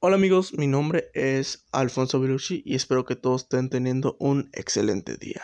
[0.00, 5.16] Hola amigos, mi nombre es Alfonso Belucci y espero que todos estén teniendo un excelente
[5.16, 5.42] día.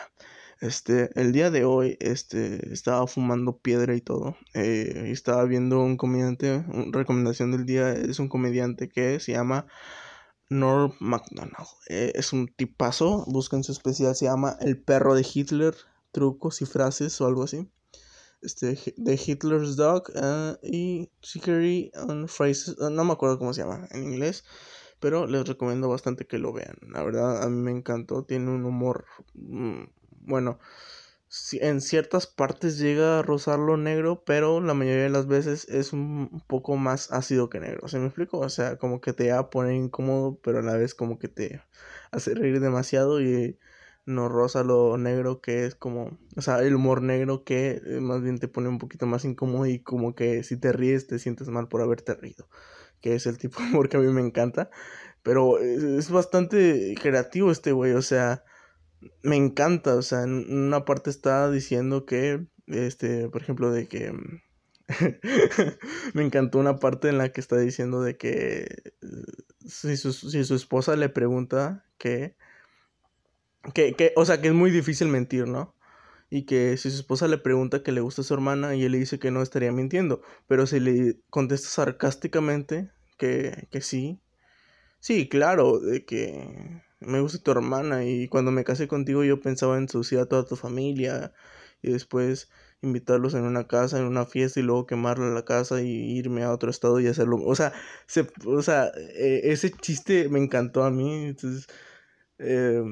[0.61, 4.37] Este, el día de hoy, este, estaba fumando piedra y todo.
[4.53, 9.67] Eh, estaba viendo un comediante, una recomendación del día es un comediante que se llama
[10.47, 11.67] Norm MacDonald.
[11.89, 15.75] Eh, es un tipazo, busquen su especial, se llama El perro de Hitler,
[16.13, 17.67] trucos y frases o algo así
[18.45, 23.61] este, de Hitler's Dog uh, y Chicory and Phrases, uh, no me acuerdo cómo se
[23.61, 24.45] llama en inglés,
[24.99, 26.77] pero les recomiendo bastante que lo vean.
[26.89, 29.83] La verdad, a mí me encantó, tiene un humor, mm,
[30.21, 30.59] bueno,
[31.53, 35.91] en ciertas partes llega a rozar lo negro, pero la mayoría de las veces es
[35.93, 37.87] un poco más ácido que negro.
[37.87, 38.39] ¿Se me explico?
[38.39, 41.27] O sea, como que te va a poner incómodo, pero a la vez como que
[41.27, 41.61] te
[42.11, 43.57] hace reír demasiado y
[44.05, 48.21] no rosa lo negro que es como, o sea, el humor negro que eh, más
[48.21, 51.49] bien te pone un poquito más incómodo y como que si te ríes te sientes
[51.49, 52.47] mal por haberte rido,
[53.01, 54.69] que es el tipo de humor que a mí me encanta,
[55.23, 58.43] pero es, bastante creativo este güey, o sea,
[59.23, 64.13] me encanta, o sea, en una parte está diciendo que, este, por ejemplo, de que...
[66.13, 68.91] me encantó una parte en la que está diciendo de que eh,
[69.65, 72.35] si su, si su esposa le pregunta que
[73.73, 75.75] que, que, o sea, que es muy difícil mentir, ¿no?
[76.29, 78.91] Y que si su esposa le pregunta que le gusta a su hermana y él
[78.93, 84.21] le dice que no estaría mintiendo, pero si le contesta sarcásticamente que, que sí,
[84.99, 89.77] sí, claro, de que me gusta tu hermana y cuando me casé contigo yo pensaba
[89.77, 91.33] en ensuciar a toda tu familia
[91.81, 92.49] y después
[92.81, 96.51] invitarlos en una casa, en una fiesta y luego quemarla la casa y irme a
[96.51, 97.37] otro estado y hacerlo.
[97.43, 97.73] O sea,
[98.07, 101.25] se, o sea e, ese chiste me encantó a mí.
[101.27, 101.67] Entonces,
[102.39, 102.83] eh,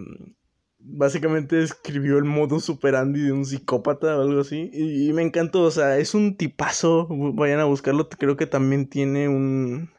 [0.86, 4.70] básicamente escribió el modo superandi de un psicópata o algo así.
[4.74, 7.08] Y, me encantó, o sea, es un tipazo.
[7.10, 8.10] Vayan a buscarlo.
[8.10, 9.92] Creo que también tiene un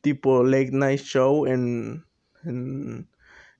[0.00, 2.04] tipo late night show en,
[2.44, 3.08] en,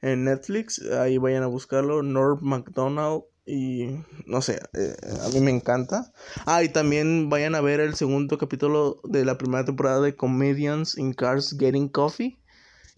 [0.02, 0.82] en Netflix.
[0.92, 2.02] Ahí vayan a buscarlo.
[2.02, 3.22] Norm MacDonald.
[3.46, 4.94] Y no sé, eh,
[5.24, 6.12] a mí me encanta.
[6.46, 10.96] Ah, y también vayan a ver el segundo capítulo de la primera temporada de Comedians
[10.96, 12.39] in Cars Getting Coffee.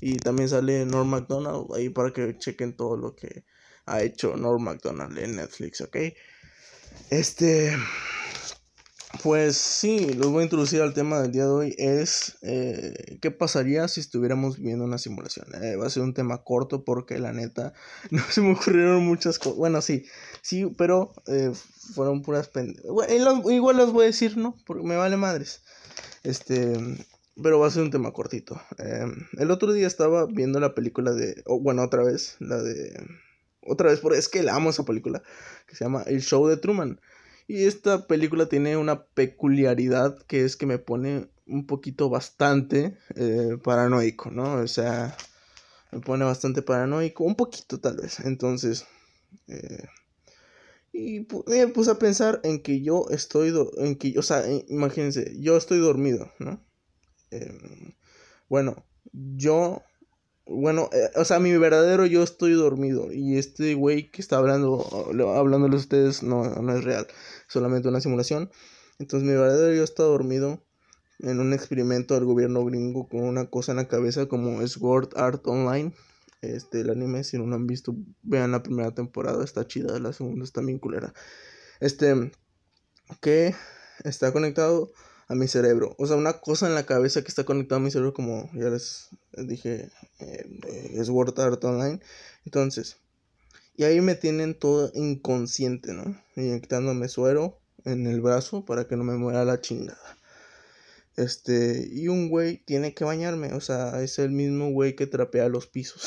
[0.03, 3.45] Y también sale Norm MacDonald ahí para que chequen todo lo que
[3.87, 5.97] ha hecho Norm MacDonald en Netflix, ¿ok?
[7.09, 7.77] Este,
[9.23, 11.75] pues sí, los voy a introducir al tema del día de hoy.
[11.79, 15.47] Es eh, qué pasaría si estuviéramos viendo una simulación.
[15.62, 17.73] Eh, va a ser un tema corto porque la neta
[18.11, 19.57] no se me ocurrieron muchas cosas.
[19.57, 20.05] Bueno, sí,
[20.41, 21.53] sí, pero eh,
[21.95, 22.91] fueron puras pendejas.
[23.51, 24.57] igual las voy a decir, ¿no?
[24.67, 25.62] Porque me vale madres.
[26.25, 26.73] Este,
[27.41, 28.60] pero va a ser un tema cortito.
[29.38, 32.93] el otro día estaba viendo la película de, bueno, otra vez, la de
[33.65, 35.22] otra vez, por es que la amo esa película,
[35.66, 37.00] que se llama El Show de Truman.
[37.47, 43.59] Y esta película tiene una peculiaridad que es que me pone un poquito bastante eh,
[43.62, 44.54] paranoico, ¿no?
[44.54, 45.16] O sea,
[45.93, 48.20] me pone bastante paranoico, un poquito tal vez.
[48.20, 48.87] Entonces,
[49.49, 49.84] eh,
[50.93, 55.56] y me puse a pensar en que yo estoy, en que, o sea, imagínense, yo
[55.56, 56.64] estoy dormido, ¿no?
[57.32, 57.94] Em,
[58.48, 59.82] bueno, yo
[60.47, 63.12] bueno, eh, o sea, mi verdadero yo estoy dormido.
[63.12, 64.87] Y este güey que está hablando,
[65.37, 67.06] hablándole a ustedes, no, no es real.
[67.48, 68.50] Solamente una simulación.
[68.98, 70.65] Entonces, mi verdadero yo está dormido
[71.20, 75.47] en un experimento del gobierno gringo con una cosa en la cabeza como Sword Art
[75.47, 75.94] Online.
[76.43, 80.12] Este, el anime, si no lo han visto, vean la primera temporada, está chida, la
[80.12, 81.14] segunda está bien culera.
[81.81, 82.32] Este,
[83.20, 83.54] que
[84.04, 84.91] está conectado
[85.32, 85.94] a mi cerebro.
[85.98, 88.69] O sea, una cosa en la cabeza que está conectada a mi cerebro, como ya
[88.69, 90.47] les dije, eh,
[90.93, 92.00] es Word Art Online.
[92.44, 92.98] Entonces,
[93.75, 96.20] y ahí me tienen todo inconsciente, ¿no?
[96.37, 100.19] Inyectándome suero en el brazo para que no me muera la chingada.
[101.16, 105.49] Este, y un güey tiene que bañarme, o sea, es el mismo güey que trapea
[105.49, 106.03] los pisos.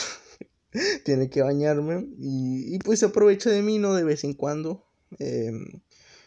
[1.03, 3.95] tiene que bañarme y, y, pues se aprovecha de mí, ¿no?
[3.95, 4.85] De vez en cuando.
[5.17, 5.51] Eh,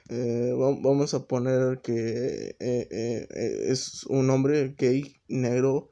[0.09, 3.27] eh, vamos a poner que eh, eh,
[3.69, 5.91] es un hombre gay, negro,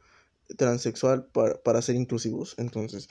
[0.56, 2.54] transexual para, para ser inclusivos.
[2.58, 3.08] Entonces,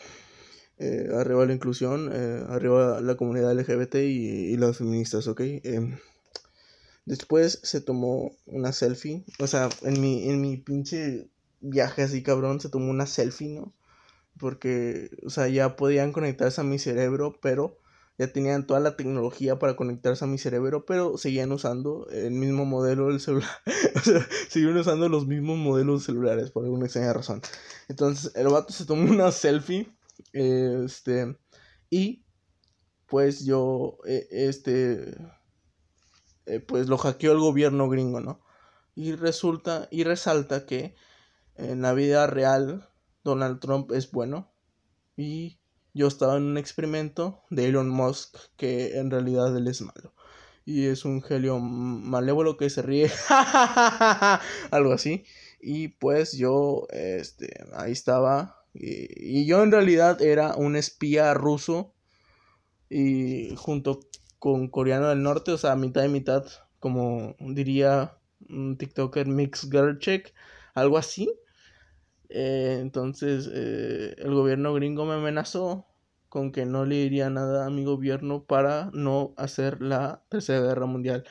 [0.79, 2.11] arriba la inclusión,
[2.49, 5.41] arriba la comunidad LGBT y, y las feministas, ¿ok?
[5.63, 5.97] Em,
[7.05, 11.29] después se tomó una selfie, o sea, en mi, en mi pinche
[11.61, 13.73] viaje así cabrón, se tomó una selfie, ¿no?
[14.39, 17.77] Porque, o sea, ya podían conectarse a mi cerebro, pero
[18.17, 22.65] ya tenían toda la tecnología para conectarse a mi cerebro, pero seguían usando el mismo
[22.65, 23.49] modelo del celular.
[23.95, 27.41] o sea, seguían usando los mismos modelos celulares por alguna extraña razón.
[27.89, 29.93] Entonces, el vato se tomó una selfie.
[30.31, 31.37] Este.
[31.89, 32.25] Y.
[33.07, 33.97] Pues yo.
[34.05, 35.17] E, este.
[36.45, 38.41] Eh, pues lo hackeó el gobierno gringo, ¿no?
[38.95, 39.89] Y resulta.
[39.91, 40.95] Y resalta que.
[41.55, 42.89] En la vida real.
[43.25, 44.53] Donald Trump es bueno.
[45.17, 45.59] Y
[45.95, 50.13] yo estaba en un experimento de Elon Musk que en realidad él es malo.
[50.65, 53.09] Y es un genio malévolo que se ríe.
[54.71, 55.23] Algo así.
[55.61, 58.65] Y pues yo, este, ahí estaba.
[58.73, 61.93] Y, yo en realidad era un espía ruso.
[62.89, 64.01] Y junto
[64.37, 66.45] con coreano del norte, o sea, mitad y mitad,
[66.79, 68.17] como diría
[68.49, 69.69] un TikToker Mix
[69.99, 70.33] Check,
[70.73, 71.31] algo así.
[72.35, 75.87] Eh, entonces eh, el gobierno gringo me amenazó
[76.29, 80.85] con que no le diría nada a mi gobierno para no hacer la tercera guerra
[80.85, 81.23] mundial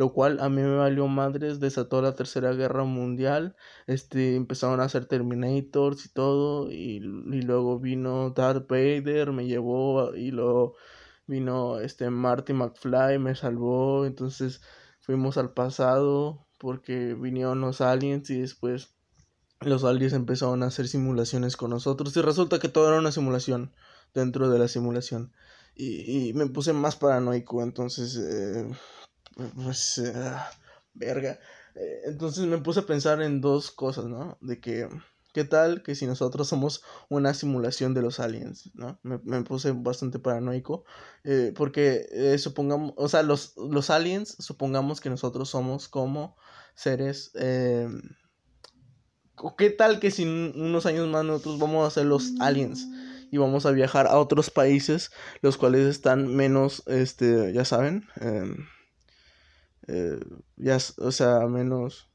[0.00, 3.54] lo cual a mí me valió madres, desató la tercera guerra mundial,
[3.86, 10.30] este, empezaron a hacer Terminators y todo, y, luego vino Darth Vader, me llevó, y
[10.30, 10.74] luego
[11.26, 14.62] vino este Marty McFly, me salvó, entonces
[15.00, 18.96] fuimos al pasado, porque vinieron los aliens y después
[19.60, 23.72] los aliens empezaron a hacer simulaciones con nosotros, y resulta que todo era una simulación
[24.14, 25.32] dentro de la simulación.
[25.76, 28.70] Y, me puse más paranoico, entonces eh,
[29.54, 30.12] pues, eh,
[30.94, 31.38] verga.
[31.74, 34.36] Eh, entonces me puse a pensar en dos cosas, ¿no?
[34.40, 34.88] De que,
[35.32, 38.98] ¿qué tal que si nosotros somos una simulación de los aliens, ¿no?
[39.02, 40.84] Me, puse bastante paranoico,
[41.24, 46.36] eh, porque supongamos, o sea, los, los aliens, supongamos que nosotros somos como
[46.74, 47.32] seres...
[49.56, 52.86] ¿Qué tal que si unos años más nosotros vamos a ser los aliens?
[53.32, 58.56] y vamos a viajar a otros países los cuales están menos este ya saben eh,
[59.90, 60.20] eh,
[60.56, 62.08] ya, o sea, menos...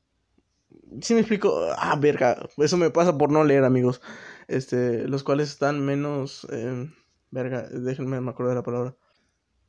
[1.01, 4.01] Si me explico, ah, verga, eso me pasa por no leer, amigos.
[4.47, 6.89] Este, los cuales están menos, eh,
[7.31, 8.95] verga, déjenme me acuerdo de la palabra.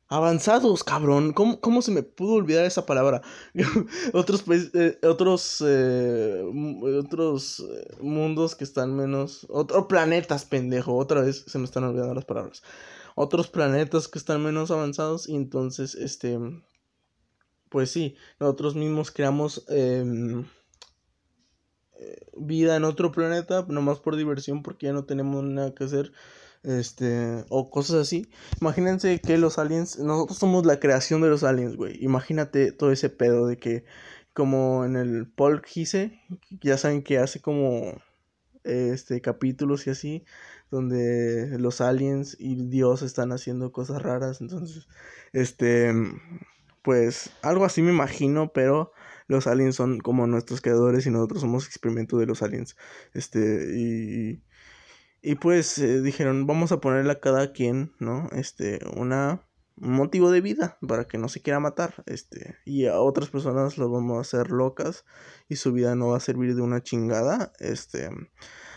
[0.09, 1.33] Avanzados, cabrón.
[1.33, 3.21] ¿Cómo, ¿Cómo, se me pudo olvidar esa palabra?
[4.13, 4.43] otros
[4.73, 6.43] eh, otros eh,
[6.97, 7.65] otros
[8.01, 9.45] mundos que están menos.
[9.49, 10.95] Otros planetas, pendejo.
[10.95, 12.63] Otra vez se me están olvidando las palabras.
[13.15, 15.27] Otros planetas que están menos avanzados.
[15.27, 16.37] Y entonces, este
[17.69, 20.45] pues sí, nosotros mismos creamos em,
[21.99, 26.11] eh, vida en otro planeta, nomás por diversión, porque ya no tenemos nada que hacer,
[26.67, 28.29] este, o cosas así.
[28.61, 31.97] Imagínense que los aliens, nosotros somos la creación de los aliens, güey.
[32.03, 33.85] Imagínate todo ese pedo de que,
[34.33, 36.21] como en el Paul Gise,
[36.61, 38.01] ya saben que hace como,
[38.63, 40.25] este, capítulos y así,
[40.69, 44.87] donde los aliens y Dios están haciendo cosas raras, entonces,
[45.33, 45.93] este
[46.87, 48.93] pues algo así me imagino, pero
[49.27, 52.77] los aliens son como nuestros creadores y nosotros somos experimento de los aliens.
[53.13, 54.41] Este, y,
[55.27, 58.29] y pues eh, dijeron, vamos a ponerle a cada quien, ¿no?
[58.31, 59.45] Este, una,
[59.75, 62.01] un motivo de vida para que no se quiera matar.
[62.05, 65.03] Este, y a otras personas los vamos a hacer locas
[65.49, 67.51] y su vida no va a servir de una chingada.
[67.59, 68.09] Este,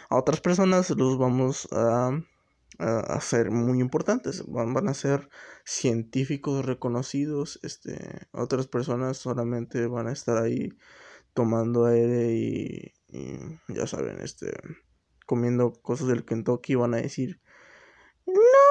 [0.09, 2.21] a otras personas los vamos a
[2.81, 5.29] a, ser muy importantes, van, van, a ser
[5.65, 10.71] científicos reconocidos, este, otras personas solamente van a estar ahí
[11.35, 12.95] tomando aire y,
[13.69, 14.53] ya saben, este,
[15.31, 17.41] comiendo cosas del Kentucky van a decir,
[18.27, 18.71] no,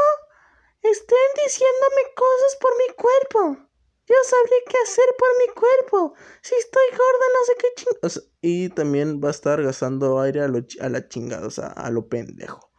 [0.81, 3.69] estén diciéndome cosas por mi cuerpo.
[4.05, 6.13] Yo sabré qué hacer por mi cuerpo.
[6.41, 8.31] Si estoy gorda, no sé qué ching...
[8.41, 11.89] y también va a estar gastando aire a, lo, a la chingada, o sea, a
[11.91, 12.73] lo pendejo.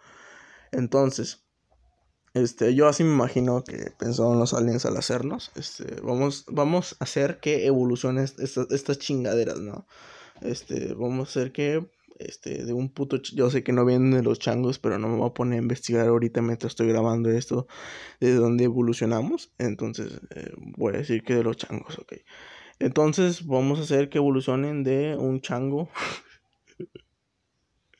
[0.72, 1.46] Entonces,
[2.34, 5.50] este, yo así me imagino que pensaron los aliens al hacernos.
[5.56, 9.86] Este, vamos, vamos a hacer que evolucionen estas, chingaderas, ¿no?
[10.42, 14.22] Este, vamos a hacer que, este, de un puto, yo sé que no vienen de
[14.22, 17.66] los changos, pero no me voy a poner a investigar ahorita mientras estoy grabando esto,
[18.20, 19.52] de dónde evolucionamos.
[19.58, 22.14] Entonces, eh, voy a decir que de los changos, ok.
[22.78, 25.88] Entonces, vamos a hacer que evolucionen de un chango.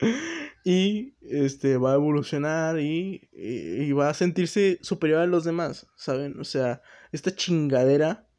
[0.65, 6.39] y este va a evolucionar y, y, va a sentirse superior a los demás, ¿saben?
[6.41, 8.30] O sea, esta chingadera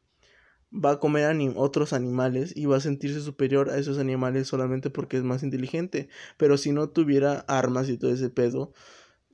[0.74, 5.18] va a comer otros animales y va a sentirse superior a esos animales solamente porque
[5.18, 8.74] es más inteligente, pero si no tuviera armas y todo ese pedo,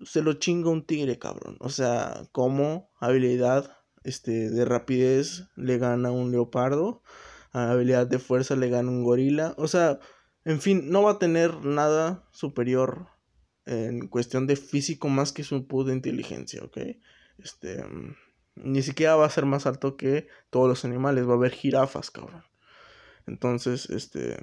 [0.03, 1.57] se lo chinga un tigre, cabrón.
[1.59, 7.03] O sea, como habilidad este de rapidez le gana un leopardo,
[7.51, 9.99] habilidad de fuerza le gana un gorila, o sea,
[10.45, 13.07] en fin, no va a tener nada superior
[13.65, 16.77] en cuestión de físico más que su puta inteligencia, ¿ok?
[17.37, 18.15] Este, mm,
[18.63, 22.11] ni siquiera va a ser más alto que todos los animales, va a haber jirafas,
[22.11, 22.43] cabrón.
[23.25, 24.37] Entonces, este,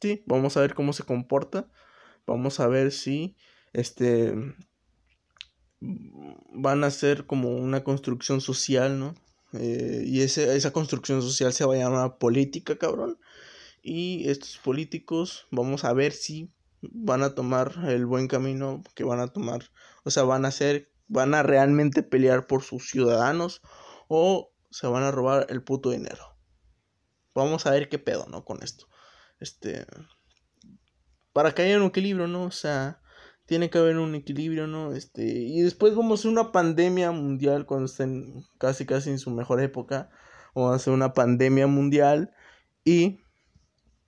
[0.00, 1.68] sí, vamos a ver cómo se comporta,
[2.26, 3.36] vamos a ver si,
[3.72, 4.34] este,
[5.80, 9.14] van a ser como una construcción social, ¿no?
[9.52, 13.18] Eh, y ese, esa construcción social se va a llamar política, cabrón.
[13.82, 16.50] Y estos políticos, vamos a ver si
[16.82, 19.70] van a tomar el buen camino que van a tomar,
[20.04, 23.60] o sea, van a ser, van a realmente pelear por sus ciudadanos
[24.08, 26.36] o se van a robar el puto dinero.
[27.34, 28.44] Vamos a ver qué pedo, ¿no?
[28.44, 28.86] Con esto.
[29.38, 29.86] Este,
[31.32, 32.44] para que haya un equilibrio, ¿no?
[32.44, 33.00] O sea,
[33.44, 34.94] tiene que haber un equilibrio, ¿no?
[34.94, 39.30] Este, y después vamos a hacer una pandemia mundial cuando estén casi casi en su
[39.30, 40.10] mejor época.
[40.54, 42.34] Vamos a hacer una pandemia mundial
[42.84, 43.20] y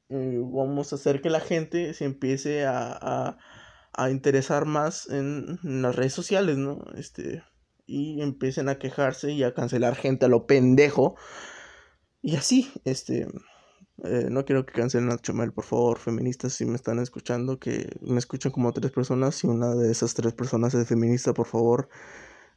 [0.09, 3.37] eh, vamos a hacer que la gente se empiece a,
[4.11, 6.85] interesar más en, las redes sociales, ¿no?
[6.97, 7.43] Este,
[7.87, 11.17] y empiecen a quejarse y a cancelar gente a lo pendejo.
[12.23, 13.29] Y así, este,
[14.05, 17.97] eh, no quiero que cancelen a Chumel, por favor, feministas, si me están escuchando, que
[18.01, 21.89] me escuchan como tres personas, si una de esas tres personas es feminista, por favor,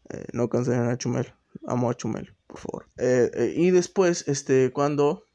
[0.09, 1.33] eh, no cancelen a Chumel,
[1.67, 2.89] amo a Chumel, por favor.
[2.97, 5.25] Eh, y después, este, cuando,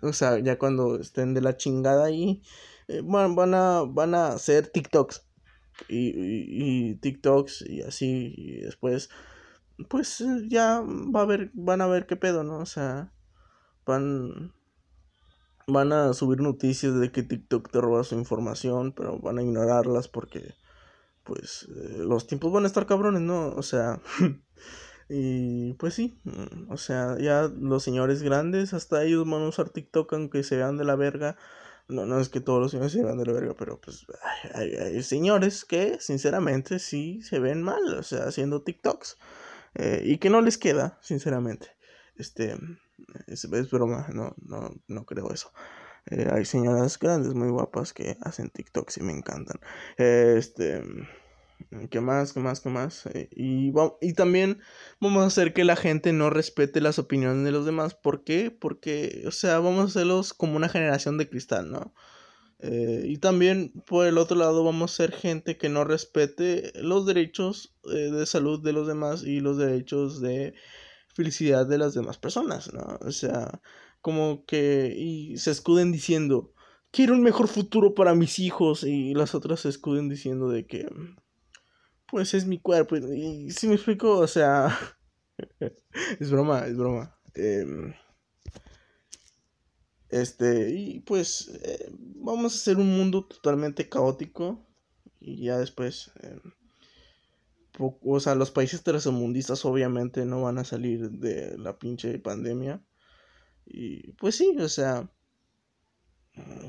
[0.00, 2.42] o sea, ya cuando estén de la chingada ahí,
[3.02, 5.26] van, van, a, van a hacer TikToks.
[5.88, 6.12] Y,
[6.90, 9.08] y, TikToks y así, y después,
[9.88, 12.58] pues ya va a ver, van a ver qué pedo, ¿no?
[12.58, 13.12] O sea,
[13.86, 14.52] van
[15.66, 20.08] van a subir noticias de que TikTok te roba su información, pero van a ignorarlas
[20.08, 20.54] porque,
[21.24, 23.48] pues, eh, los tiempos van a estar cabrones, ¿no?
[23.48, 24.00] O sea,
[25.08, 26.20] y pues sí,
[26.68, 30.76] o sea, ya los señores grandes, hasta ellos van a usar TikTok aunque se vean
[30.76, 31.36] de la verga.
[31.88, 34.06] No, no es que todos los señores se vean de la verga, pero pues
[34.54, 39.18] hay, señores que sinceramente sí se ven mal, o sea, haciendo TikToks.
[39.74, 41.76] Eh, y que no les queda, sinceramente.
[42.16, 42.56] Este,
[43.26, 45.52] es, broma, no, no, no creo eso.
[46.06, 49.58] Eh, hay señoras grandes muy guapas que hacen TikToks y me encantan.
[49.96, 50.82] este,
[51.90, 52.32] ¿qué más?
[52.32, 52.60] ¿Qué más?
[52.60, 53.06] ¿Qué más?
[53.06, 54.60] Eh, y, y también
[55.00, 57.94] vamos a hacer que la gente no respete las opiniones de los demás.
[57.94, 58.50] ¿Por qué?
[58.50, 61.94] Porque, o sea, vamos a hacerlos como una generación de cristal, ¿no?
[62.60, 67.06] Eh, y también por el otro lado vamos a ser gente que no respete los
[67.06, 70.54] derechos de salud de los demás y los derechos de
[71.14, 72.98] felicidad de las demás personas, ¿no?
[73.00, 73.60] O sea,
[74.00, 76.52] como que y se escuden diciendo,
[76.92, 80.88] quiero un mejor futuro para mis hijos y las otras se escuden diciendo de que,
[82.12, 82.94] pues es mi cuerpo.
[82.98, 84.78] Y, si me explico, o sea,
[86.20, 87.16] es broma, es broma.
[87.34, 87.94] Em,
[90.10, 94.64] este, y pues eh, vamos a hacer un mundo totalmente caótico
[95.18, 96.12] y ya después...
[96.20, 96.38] Em,
[97.78, 102.84] o sea, los países tercermundistas obviamente no van a salir de la pinche pandemia.
[103.64, 105.10] Y pues sí, o sea,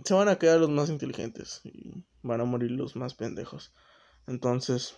[0.06, 3.74] se van a quedar los más inteligentes y van a morir los más pendejos.
[4.28, 4.96] Entonces,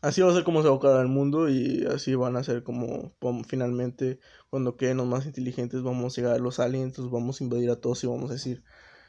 [0.00, 2.44] así va a ser como se va a acabar el mundo y así van a
[2.44, 3.14] ser como,
[3.46, 7.70] finalmente cuando queden los más inteligentes vamos a llegar a los aliens, vamos a invadir
[7.70, 8.62] a todos y vamos a decir,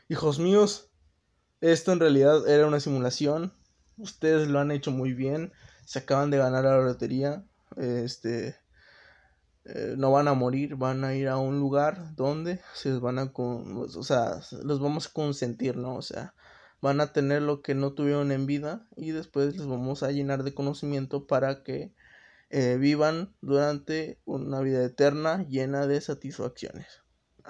[0.10, 0.92] hijos míos,
[1.62, 3.54] esto en realidad era una simulación
[3.98, 5.54] Ustedes lo han hecho muy bien.
[5.86, 7.46] Se acaban de ganar la lotería.
[7.78, 8.58] Este.
[9.66, 13.34] Eh, no van a morir, van a ir a un lugar donde se van a
[13.34, 15.96] con, o sea, los vamos a consentir, ¿no?
[15.96, 16.36] O sea,
[16.86, 20.44] van a tener lo que no tuvieron en vida y después les vamos a llenar
[20.44, 21.96] de conocimiento para que
[22.52, 26.86] eh, vivan durante una vida eterna llena de satisfacciones.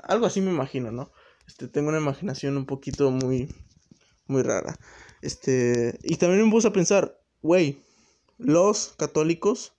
[0.04, 1.12] Algo así me imagino, ¿no?
[1.50, 3.54] Este, tengo una imaginación un poquito muy,
[4.26, 4.80] muy rara.
[5.22, 7.84] Este, y también me puse a pensar, güey,
[8.38, 9.74] los católicos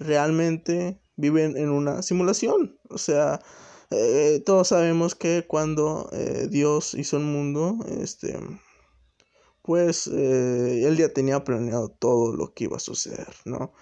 [0.00, 2.78] realmente viven en una simulación.
[2.90, 3.40] O sea,
[3.88, 8.38] eh, todos sabemos que cuando eh, Dios hizo el mundo, este,
[9.62, 13.72] pues eh, él ya tenía planeado todo lo que iba a suceder, ¿no?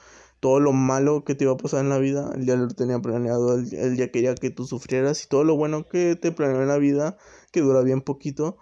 [0.41, 3.01] Todo lo malo que te iba a pasar en la vida, él ya lo tenía
[3.01, 6.63] planeado, él, él ya quería que tú sufrieras y todo lo bueno que te planeó
[6.63, 7.19] en la vida,
[7.53, 8.57] que dura bien poquito,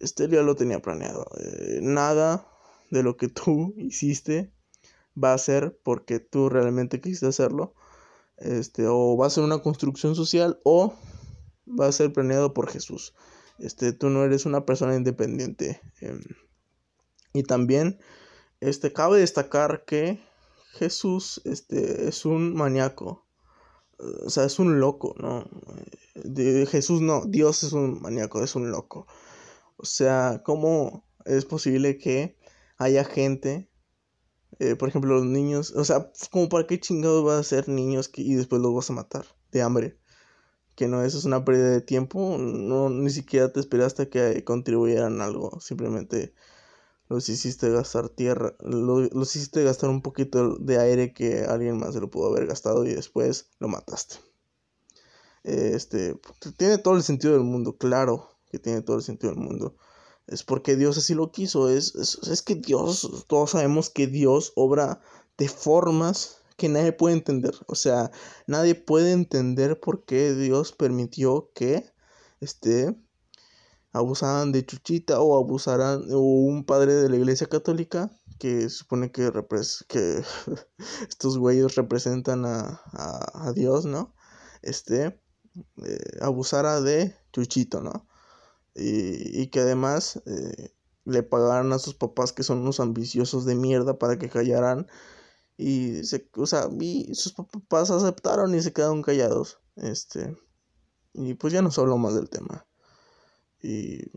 [0.00, 1.26] este ya lo tenía planeado.
[1.38, 2.48] Eh, nada
[2.90, 4.52] de lo que tú hiciste
[5.22, 7.74] va a ser porque tú realmente quisiste hacerlo.
[8.38, 10.94] Este, o va a ser una construcción social o
[11.66, 13.14] va a ser planeado por Jesús.
[13.58, 15.80] Este, tú no eres una persona independiente.
[16.00, 16.20] Em,
[17.36, 17.98] y también,
[18.60, 20.20] este, cabe destacar que
[20.72, 23.26] Jesús, este, es un maníaco.
[23.98, 25.48] O sea, es un loco, ¿no?
[26.14, 29.06] De Jesús no, Dios es un maníaco, es un loco.
[29.78, 32.36] O sea, ¿cómo es posible que
[32.78, 33.70] haya gente,
[34.58, 38.08] eh, por ejemplo, los niños, o sea, como para qué chingados vas a ser niños
[38.08, 39.98] que, y después los vas a matar de hambre?
[40.74, 45.20] Que no, eso es una pérdida de tiempo, no, ni siquiera te esperaste que contribuyeran
[45.22, 46.34] algo, simplemente
[47.08, 52.00] los hiciste gastar tierra, los hiciste gastar un poquito de aire que alguien más se
[52.00, 54.16] lo pudo haber gastado y después lo mataste.
[55.44, 56.18] Este,
[56.56, 59.76] tiene todo el sentido del mundo, claro, que tiene todo el sentido del mundo.
[60.26, 61.70] es porque Dios así lo quiso.
[61.70, 65.00] Es, es, que Dios, todos sabemos que Dios obra
[65.38, 67.54] de formas que nadie puede entender.
[67.68, 68.10] O sea,
[68.48, 71.92] nadie puede entender por qué Dios permitió que
[72.40, 72.96] este
[73.96, 79.32] abusaran de Chuchita o abusaran o un padre de la iglesia católica que supone que,
[79.88, 80.22] que
[81.08, 84.14] estos güeyes representan a, a, Dios, ¿no?
[84.62, 85.20] Este
[85.84, 88.06] eh, abusara de Chuchito, ¿no?
[88.76, 90.74] y, que además eh,
[91.04, 94.86] le pagaran a sus papás que son unos ambiciosos de mierda para que callaran
[95.56, 99.58] y se, o sea, y sus papás aceptaron y se quedaron callados.
[99.76, 100.36] Este,
[101.14, 102.66] y pues ya no se más del tema.
[103.62, 104.10] Y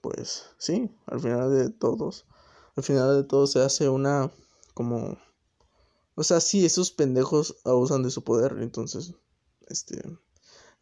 [0.00, 2.26] pues sí, al final de todos,
[2.76, 4.30] al final de todo se hace una
[4.74, 5.18] como
[6.14, 9.14] o sea, sí, esos pendejos abusan de su poder, entonces
[9.68, 10.02] este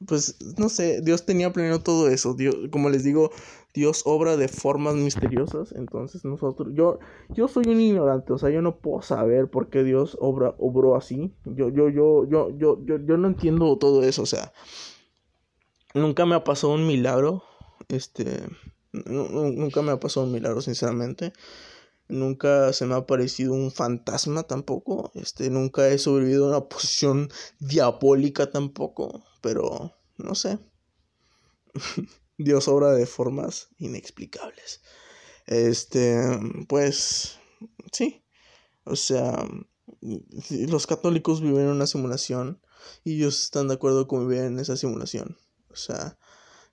[0.06, 2.34] pues no sé, Dios tenía planeado todo eso.
[2.34, 3.30] Dios, como les digo,
[3.72, 5.72] Dios obra de formas misteriosas.
[5.72, 6.98] Entonces nosotros, yo,
[7.30, 10.96] yo soy un ignorante, o sea, yo no puedo saber por qué Dios obra, obró
[10.96, 11.34] así.
[11.44, 14.52] Yo, yo, yo, yo, yo, yo, yo no entiendo todo eso, o sea,
[15.94, 17.42] nunca me ha pasado un milagro.
[17.88, 18.48] Este,
[18.92, 21.32] nunca me ha pasado un milagro, sinceramente.
[22.08, 25.10] Nunca se me ha aparecido un fantasma tampoco.
[25.14, 29.24] Este, nunca he sobrevivido a una posición diabólica tampoco.
[29.40, 30.58] Pero, no sé.
[32.38, 34.82] Dios obra de formas inexplicables.
[35.46, 36.20] Este,
[36.68, 37.38] pues,
[37.92, 38.22] sí.
[38.84, 39.44] O sea,
[40.50, 42.60] los católicos viven en una simulación
[43.04, 45.36] y ellos están de acuerdo con vivir en esa simulación.
[45.70, 46.18] O sea,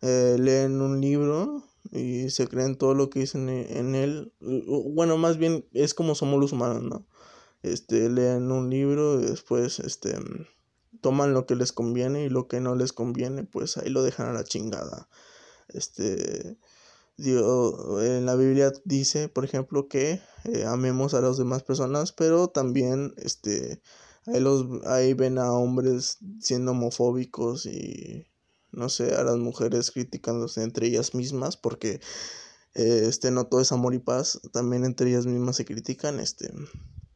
[0.04, 4.34] eh, leen un libro y se creen todo lo que dicen e, en él.
[4.42, 7.08] Bueno, más bien es como somos los humanos, ¿no?
[7.62, 10.18] Este, leen un libro y después, este,
[11.00, 14.28] toman lo que les conviene y lo que no les conviene, pues ahí lo dejan
[14.28, 15.08] a la chingada.
[15.70, 16.58] Este,
[17.16, 22.50] Dios, en la Biblia dice, por ejemplo, que eh, amemos a las demás personas, pero
[22.50, 23.82] también, este,
[24.26, 28.28] ahí, los, ahí ven a hombres siendo homofóbicos y
[28.74, 32.02] no sé, a las mujeres criticándose entre ellas mismas, porque
[32.76, 36.54] eh, este no todo es amor y paz, también entre ellas mismas se critican, este,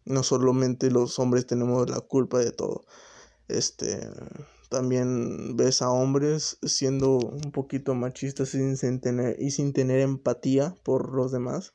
[0.06, 2.86] no solamente los hombres tenemos la culpa de todo,
[3.48, 4.10] este,
[4.70, 10.76] también ves a hombres siendo un poquito machistas sin, sin tener, y sin tener empatía
[10.84, 11.74] por los demás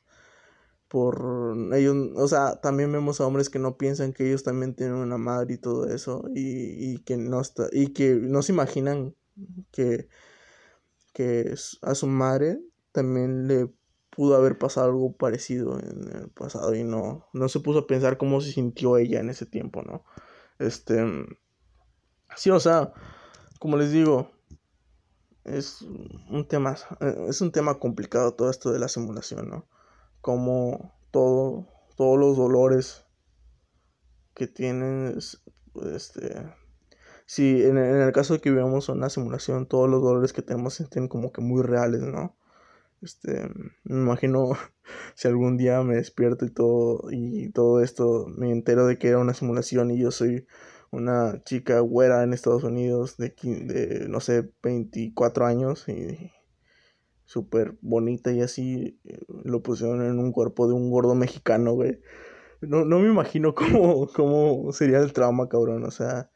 [0.93, 4.97] por ellos, o sea, también vemos a hombres que no piensan que ellos también tienen
[4.97, 9.15] una madre y todo eso y, y que no está y que no se imaginan
[9.73, 10.07] que,
[11.13, 12.61] que a su madre
[12.93, 13.69] también le
[14.15, 18.17] pudo haber pasado algo parecido en el pasado y no, no se puso a pensar
[18.17, 20.05] cómo se sintió ella en ese tiempo, ¿no?
[20.59, 21.03] Este,
[22.35, 22.93] sí, o sea,
[23.59, 24.31] como les digo,
[25.43, 26.75] es un tema,
[27.27, 29.67] es un tema complicado todo esto de la simulación, ¿no?
[30.21, 33.05] Como todo, todos los dolores
[34.35, 35.43] que tienes,
[35.91, 36.53] este,
[37.25, 40.83] si en, el caso de que vivamos una simulación, todos los dolores que tenemos se
[40.83, 42.35] sienten como que muy reales, ¿no?
[43.01, 43.49] Este,
[43.83, 44.51] me imagino
[45.15, 49.19] si algún día me despierto y todo, y todo esto me entero de que era
[49.19, 50.47] una simulación y yo soy
[50.91, 56.31] una chica güera en Estados Unidos de, de no sé, 24 años y
[57.25, 58.99] súper bonita y así
[59.43, 61.99] lo pusieron en un cuerpo de un gordo mexicano, güey.
[62.61, 65.83] No, no me imagino cómo, cómo sería el trauma, cabrón.
[65.83, 66.29] O sea,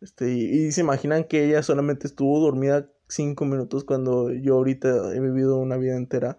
[0.00, 5.20] este, y, se imaginan que ella solamente estuvo dormida cinco minutos cuando yo ahorita he
[5.20, 6.38] vivido una vida entera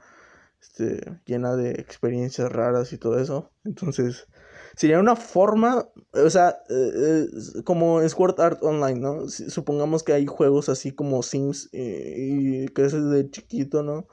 [0.62, 3.52] este, llena de experiencias raras y todo eso.
[3.64, 4.28] Entonces,
[4.76, 7.28] sería una forma, o sea, eh,
[7.64, 9.28] como Sword Art Online, ¿no?
[9.28, 14.08] Supongamos que hay juegos así como Sims eh, y creces de chiquito, ¿no?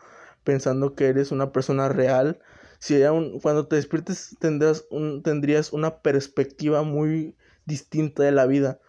[0.45, 2.41] Pensando que eres una persona real.
[2.81, 8.81] Si un, cuando te despiertes tendrás un, tendrías una perspectiva muy distinta de la vida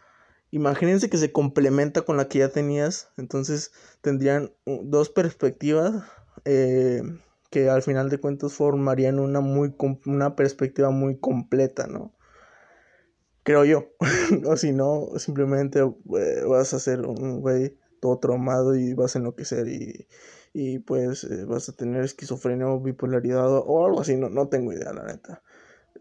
[0.52, 6.04] imagínense que se complementa con la que ya tenías, entonces tendrían dos perspectivas
[6.46, 7.02] eh,
[7.50, 12.14] que al final de cuentas formarían una, muy, una perspectiva muy completa, ¿no?
[13.44, 13.90] Creo yo,
[14.46, 19.20] o si no, simplemente eh, vas a ser un güey todo traumado y vas a
[19.20, 20.08] enloquecer y,
[20.54, 24.74] y pues eh, vas a tener esquizofrenia o bipolaridad o algo así, no, no tengo
[24.74, 25.42] idea, la neta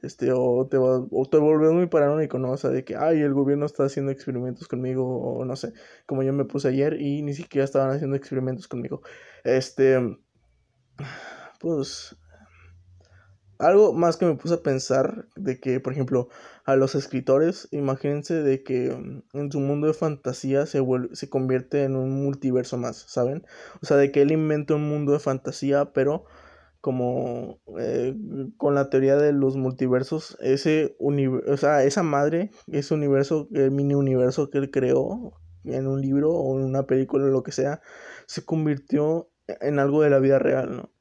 [0.03, 2.53] este, o te, o te muy paranoico, ¿no?
[2.53, 5.73] O sea, de que, ay, el gobierno está haciendo experimentos conmigo, o no sé,
[6.07, 9.03] como yo me puse ayer y ni siquiera estaban haciendo experimentos conmigo.
[9.45, 9.99] Este,
[11.61, 12.17] pues,
[13.59, 16.29] algo más que me puse a pensar de que, por ejemplo,
[16.65, 20.81] a los escritores, imagínense de que mm, en su mundo de fantasía se,
[21.13, 23.45] se convierte en un multiverso más, ¿saben?
[23.83, 26.25] O sea, de que él inventa un mundo de fantasía, pero
[26.81, 28.15] como eh,
[28.57, 33.95] con la teoría de los multiversos, ese o sea, esa madre, ese universo, el mini
[33.95, 35.33] universo que él creó
[35.65, 37.81] en un libro o en una película o lo que sea,
[38.27, 40.93] se convirtió en algo de la vida real, ¿no?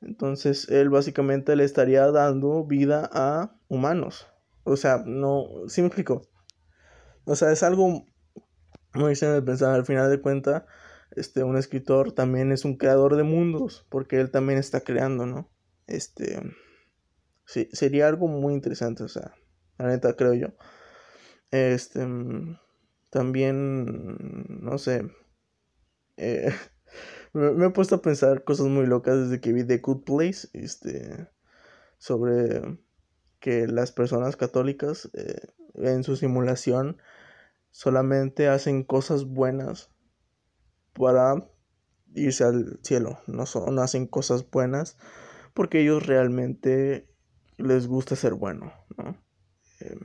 [0.00, 4.26] Entonces él básicamente le estaría dando vida a humanos.
[4.64, 6.22] O sea, no, ¿sí me explico?
[7.24, 8.04] O sea, es algo
[8.94, 9.74] muy extraño de pensar.
[9.74, 10.64] Al final de cuentas,
[11.16, 15.50] este, un escritor también es un creador de mundos, porque él también está creando, ¿no?
[15.86, 16.40] Este,
[17.46, 19.34] sí, sería algo muy interesante, o sea,
[19.78, 20.48] la neta creo yo.
[21.50, 22.06] Este,
[23.10, 24.16] también,
[24.48, 25.08] no sé,
[26.16, 26.52] eh,
[27.32, 31.28] me, he puesto a pensar cosas muy locas desde que vi The Good Place, este,
[31.98, 32.78] sobre
[33.40, 36.98] que las personas católicas eh, en su simulación
[37.70, 39.93] solamente hacen cosas buenas
[40.94, 41.34] para
[42.14, 44.96] irse al cielo, no, son, hacen cosas buenas
[45.52, 47.08] porque ellos realmente
[47.56, 48.72] les gusta ser bueno,
[49.80, 49.98] eh,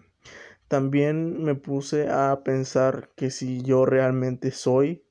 [0.67, 5.03] también me puse a pensar que si yo realmente soy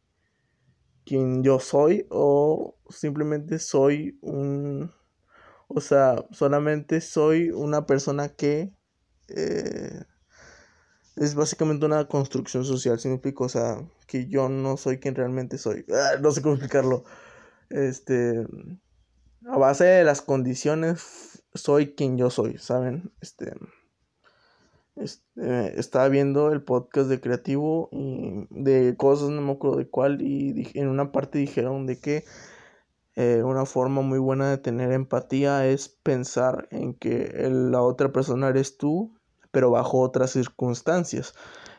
[1.08, 4.92] quien yo soy o simplemente soy un...
[5.66, 8.74] O sea, solamente soy una persona que...
[9.28, 10.04] Eh,
[11.20, 13.44] es básicamente una construcción social, ¿sí me explico?
[13.44, 15.84] O sea, que yo no soy quien realmente soy.
[15.92, 17.04] Ah, no sé cómo explicarlo.
[17.70, 18.46] Este...
[19.46, 23.12] A base de las condiciones, soy quien yo soy, ¿saben?
[23.20, 23.52] Este...
[24.96, 30.20] Este, estaba viendo el podcast de creativo y de cosas, no me acuerdo de cuál,
[30.20, 32.24] y en una parte dijeron de que
[33.14, 38.48] eh, una forma muy buena de tener empatía es pensar en que la otra persona
[38.48, 39.17] eres tú,
[39.50, 41.34] pero bajo otras circunstancias.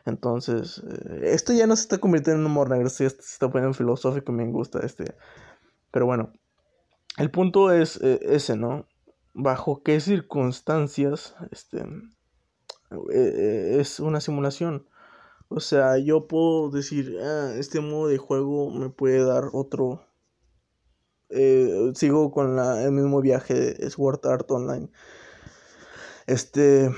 [0.05, 4.31] Entonces, eh, esto ya no se está convirtiendo en humor negro, se está poniendo filosófico
[4.31, 5.15] y me gusta este.
[5.91, 6.33] Pero bueno,
[7.17, 8.87] el punto es eh, ese, ¿no?
[9.33, 11.85] Bajo qué circunstancias, este,
[13.13, 14.87] eh, es una simulación.
[15.49, 20.05] O sea, yo puedo decir, ah, este modo de juego me puede dar otro.
[21.93, 24.89] Sigo con el mismo viaje de Sword Art Online.
[26.27, 26.91] Este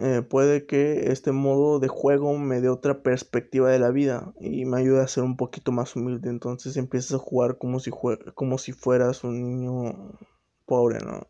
[0.00, 4.64] eh, puede que este modo de juego me dé otra perspectiva de la vida y
[4.64, 6.30] me ayude a ser un poquito más humilde.
[6.30, 7.90] Entonces empiezas a jugar como si,
[8.34, 10.18] como si fueras un niño
[10.66, 11.26] pobre, ¿no?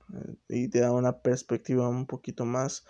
[0.49, 2.85] Y te da una perspectiva un poquito más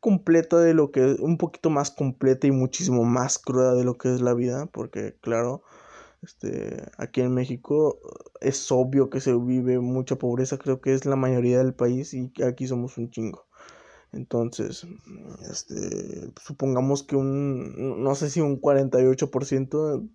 [0.00, 4.14] completa de lo que un poquito más completa y muchísimo más cruda de lo que
[4.14, 5.62] es la vida, porque claro,
[6.22, 7.98] este, aquí en México
[8.40, 12.32] es obvio que se vive mucha pobreza, creo que es la mayoría del país y
[12.42, 13.46] aquí somos un chingo.
[14.16, 14.86] Entonces,
[15.50, 20.08] este, supongamos que un, no sé si un 48%,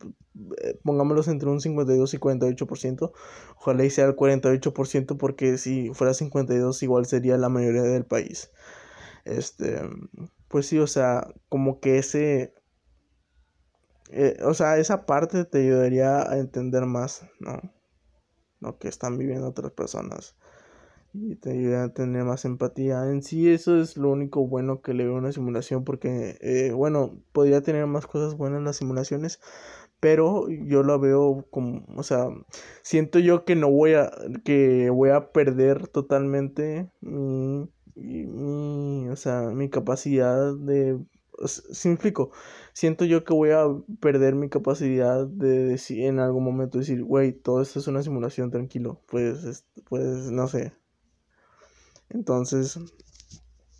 [0.57, 3.11] eh, pongámoslos entre un 52 y 48%,
[3.57, 8.51] ojalá y sea el 48% porque si fuera 52 igual sería la mayoría del país.
[9.25, 9.81] Este,
[10.47, 12.55] pues sí, o sea, como que ese,
[14.09, 17.61] eh, o sea, esa parte te ayudaría a entender más, ¿no?
[18.61, 20.35] Lo que están viviendo otras personas.
[21.13, 23.04] Y te ayudaría a tener más empatía.
[23.12, 25.84] En sí, eso es lo único bueno que le veo a una simulación.
[25.84, 29.39] Porque, eh, bueno, podría tener más cosas buenas las simulaciones.
[30.00, 32.28] Pero yo lo veo como, o sea,
[32.82, 34.12] siento yo que no voy a,
[34.43, 41.00] que voy a perder totalmente mi mi, o sea, mi capacidad de...
[41.47, 42.32] Si me explico,
[42.74, 43.65] siento yo que voy a
[44.00, 48.52] perder mi capacidad de decir en algún momento decir, güey, todo esto es una simulación,
[48.52, 50.71] tranquilo, pues, pues, no sé.
[52.13, 52.80] Entonces,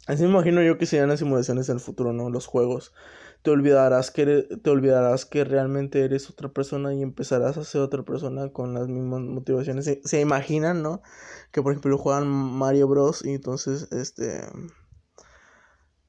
[0.08, 2.30] así me imagino yo que serían las simulaciones en el futuro, ¿no?
[2.30, 2.94] Los juegos
[3.41, 4.26] te olvidarás que
[4.63, 8.88] te olvidarás que realmente eres otra persona y empezarás a ser otra persona con las
[8.88, 9.86] mismas motivaciones.
[10.04, 11.02] Se, imaginan, ¿no?
[11.52, 13.26] Que por ejemplo juegan Mario Bros.
[13.26, 14.41] y entonces este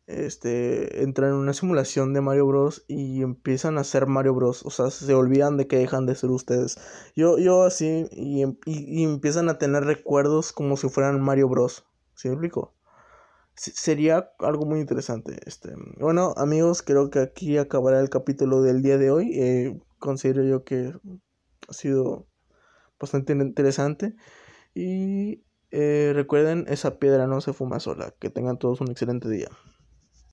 [0.07, 2.85] este entran en una simulación de Mario Bros.
[2.87, 4.65] y empiezan a ser Mario Bros.
[4.67, 6.79] O sea, se olvidan de que dejan de ser ustedes.
[7.17, 11.85] Yo, yo así, y, y, empiezan a tener recuerdos como si fueran Mario Bros.
[12.15, 12.75] ¿Sí explico?
[13.55, 15.39] sería algo muy interesante.
[15.47, 19.31] Este, bueno, amigos, creo que aquí acabará el capítulo del día de hoy.
[19.35, 20.95] Eh, considero yo que
[21.69, 22.27] ha sido
[22.99, 24.15] bastante interesante.
[24.75, 28.15] Y eh, recuerden, esa piedra no se fuma sola.
[28.19, 29.49] Que tengan todos un excelente día.